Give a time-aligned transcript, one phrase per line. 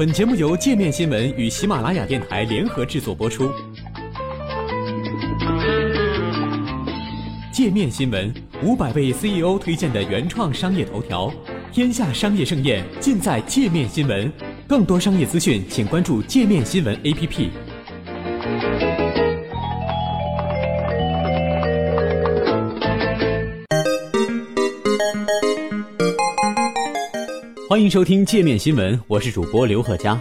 [0.00, 3.50] 本节目由界面新闻与喜马拉雅电台联合制作播出。
[7.52, 8.32] 界面新闻
[8.62, 11.30] 五百位 CEO 推荐的原创商业头条，
[11.70, 14.32] 天下商业盛宴尽在界面新闻。
[14.66, 17.50] 更多商业资讯，请关注界面新闻 APP。
[27.70, 30.20] 欢迎收听界面新闻，我是主播刘贺佳。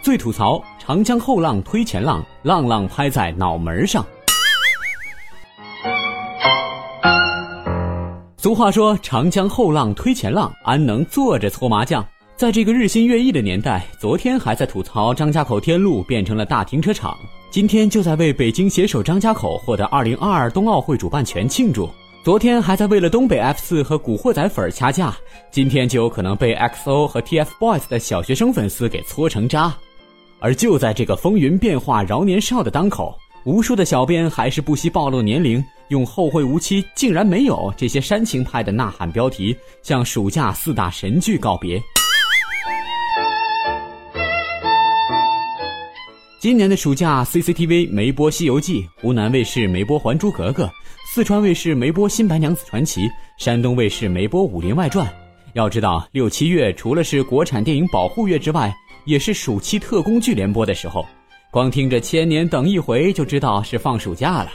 [0.00, 4.06] 最吐槽：长江后浪推前浪，浪浪拍在脑门上。
[8.36, 12.06] 俗话说：“长江后浪推前浪，安能坐着搓麻将？”
[12.42, 17.16] 在这个日新月异的年代，昨天还在吐槽张家口天路变成了大停车场，
[17.52, 21.86] 今天就在为北京携手张家口获得2022冬奥会主办权庆祝；
[22.24, 25.14] 昨天还在为了东北 F 四和古惑仔粉掐架，
[25.52, 29.72] 今天就有可能被 XO 和 TFBOYS 的小学生粉丝给搓成渣。
[30.40, 41.80] 而就在这个风云变化、饶年少的当口，无数的小编还是不惜暴露年龄，用“后会无期”竟然没有这些煽情派的呐喊标题，向暑假四大神剧告别。
[46.42, 50.64] 今年的暑假，CCTV 没播《西游记》，湖南卫视没播《还珠格格》，
[51.06, 53.02] 四川卫视没播《新白娘子传奇》，
[53.38, 55.06] 山东卫视没播《武林外传》。
[55.52, 61.06] 要知道，六七月除了是国产电影保护月之外，也是暑期特工剧连播的时候。
[61.52, 64.50] 光听着“千年等一回”就知道是放暑假了。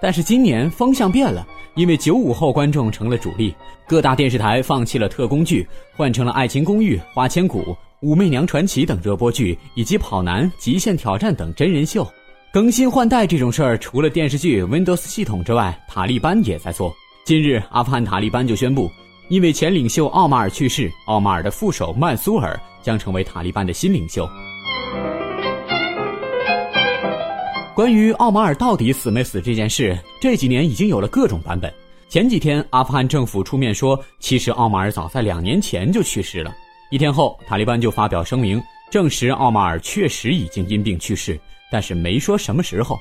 [0.00, 3.54] 但是今年风向变了，因为九五后观众成了主力，
[3.86, 7.60] 各大电视台放弃了特工剧，换成了《爱情公寓》《花千骨》。
[8.02, 12.06] 《武媚娘传奇》等热播剧，以及《跑男》《极限挑战》等真人秀，
[12.52, 16.94] 更新换代这种事儿，除了电视剧 Windows 系统之外，塔利班也在做。
[17.24, 18.90] 近日，阿富汗塔利班就宣布，
[19.30, 24.28] 因为前领袖奥马尔去世，奥马尔的副手曼苏尔将成为塔利班的新领袖。
[27.74, 31.72] 关于奥马尔到底死没死这件事，这几年已经有了各种版本。
[32.10, 36.54] 前几天，阿富汗政府出面说，其实奥马尔早在两年前就去世了。
[36.90, 41.38] 一天后，塔利班就发表声明，证实奥马尔确实已经因病去世，
[41.70, 42.96] 但是没说什么时候。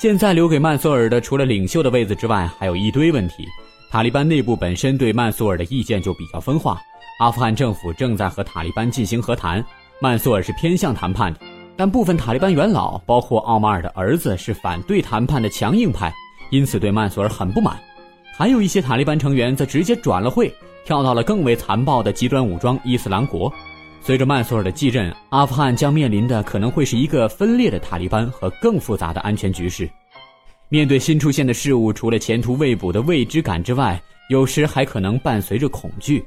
[0.00, 3.46] 现在留给曼苏尔的，除了领袖的位子之外，还有一堆问题。
[3.90, 6.80] 塔利班内部本身对曼苏尔的意见就比较分化。
[7.20, 9.64] 阿富汗政府正在和塔利班进行和谈，
[10.00, 11.40] 曼苏尔是偏向谈判的，
[11.76, 16.12] 但部分塔利班元老，包括奥马尔的儿子，是反对谈判的强硬派，
[16.50, 17.78] 因此对曼苏尔很不满。
[18.34, 20.52] 还有一些塔利班成员则直接转了会。
[20.84, 23.52] 跳到了更为残暴的极端武装伊斯兰国。
[24.00, 29.88] 随着曼苏尔的继任，阿富汗将面临的可能会是一个分裂的塔利班和更复杂的安全局势。
[30.68, 36.24] 面对新出现的事物，除了前途未卜的未知感之外，有时还可能伴随着恐惧。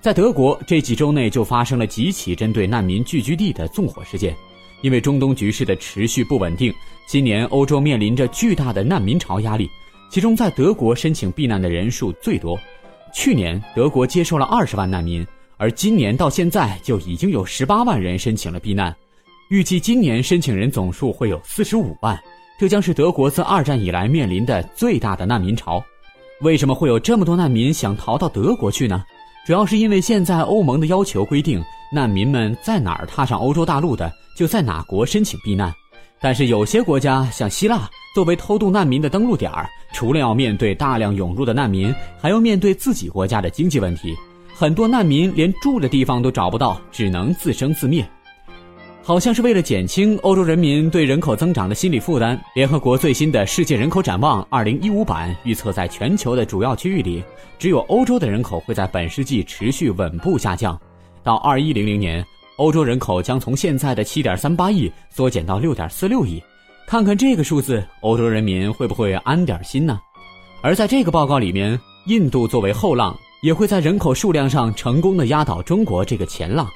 [0.00, 4.36] 在德国，这几周内就发生了几起针对难民聚居地的纵火事件。
[4.82, 6.72] 因为中东局势的持续不稳定，
[7.08, 9.68] 今年欧洲面临着巨大的难民潮压力，
[10.10, 12.56] 其中在德国申请避难的人数最多。
[13.16, 18.94] 去年德国接收了二十万难民，而今年到现在就已经有十八万人申请了避难，
[19.48, 22.16] 预计今年申请人总数会有四十五万，
[22.58, 25.82] 这将是德国自二战以来面临的最大的难民潮。
[26.42, 29.02] 为什么会有这么多难民想逃到德国去呢？
[29.46, 35.72] 主要是因为现在欧盟的要求规定，难民们在哪儿踏上欧洲大陆的，就在哪国申请避难。
[36.20, 37.88] 但是有些国家像希腊。
[38.14, 44.16] 作为偷渡难民的登陆点儿，除了要面对大量涌入的难民，还要面对自己国家的经济问题。
[44.54, 48.02] 很多难民连住的地方都找不到，只能自生自灭。
[49.02, 57.22] 好像是为了减轻欧洲人民对人口增长的心理负担，联合国最新的《世界人口展望2015》版预测，在全球的主要区域里，
[57.58, 60.80] 只有欧洲的人口会在本世纪持续稳步下降。
[61.22, 62.24] 到2100年，
[62.56, 66.42] 欧洲人口将从现在的7.38亿缩减到6.46亿。
[66.86, 69.98] 看看这个数字，欧洲人民会不会安点心呢？
[70.62, 76.68] 而在这个报告里面，印度作为后浪，也会在人口数量上成功的压倒中国这个前浪。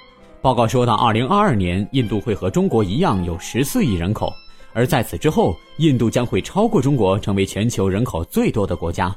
[0.43, 4.33] 报告说到，二零二二年，印度会和中国一样有十四亿人口，
[4.73, 9.15] 而在此之后，印度将会超过中国，成为全球人口最多的国家。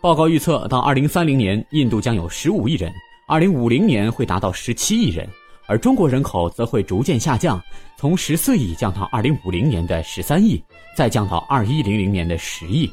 [0.00, 2.92] 报告预测，到二零三零年，印度将有十五亿人，
[3.28, 5.28] 二零五零年会达到十七亿人。
[5.68, 7.60] 而中国人口则会逐渐下降，
[7.96, 10.62] 从十四亿降到二零五零年的十三亿，
[10.96, 12.90] 再降到二一零零年的十亿。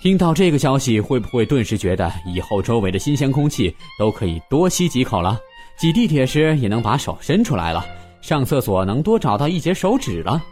[0.00, 5.38] 听到这个消息，会不会顿时觉得以后周围的新鲜空气都可以多吸几口了？
[5.78, 7.84] 挤地铁时也能把手伸出来了，
[8.20, 10.42] 上厕所能多找到一截手指了？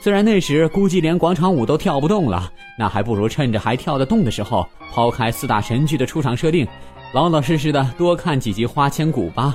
[0.00, 6.66] 虽然那时估计连广场舞都跳不动了，那还不如趁着还跳得动的时候，抛开四大神剧的出场设定，
[7.12, 9.54] 老老实实的多看几集《花千骨》吧。